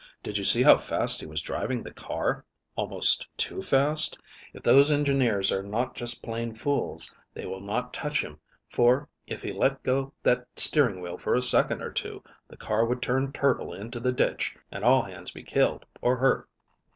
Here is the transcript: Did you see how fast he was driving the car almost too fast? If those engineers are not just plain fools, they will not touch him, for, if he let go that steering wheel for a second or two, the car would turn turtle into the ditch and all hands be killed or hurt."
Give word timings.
Did 0.23 0.39
you 0.39 0.43
see 0.43 0.63
how 0.63 0.77
fast 0.77 1.19
he 1.19 1.27
was 1.27 1.43
driving 1.43 1.83
the 1.83 1.93
car 1.93 2.43
almost 2.75 3.27
too 3.37 3.61
fast? 3.61 4.17
If 4.51 4.63
those 4.63 4.91
engineers 4.91 5.51
are 5.51 5.61
not 5.61 5.93
just 5.93 6.23
plain 6.23 6.55
fools, 6.55 7.13
they 7.35 7.45
will 7.45 7.59
not 7.59 7.93
touch 7.93 8.23
him, 8.23 8.39
for, 8.67 9.07
if 9.27 9.43
he 9.43 9.51
let 9.51 9.83
go 9.83 10.11
that 10.23 10.47
steering 10.55 11.01
wheel 11.01 11.19
for 11.19 11.35
a 11.35 11.41
second 11.43 11.83
or 11.83 11.91
two, 11.91 12.23
the 12.47 12.57
car 12.57 12.83
would 12.83 13.03
turn 13.03 13.31
turtle 13.31 13.73
into 13.75 13.99
the 13.99 14.11
ditch 14.11 14.57
and 14.71 14.83
all 14.83 15.03
hands 15.03 15.29
be 15.29 15.43
killed 15.43 15.85
or 16.01 16.17
hurt." 16.17 16.49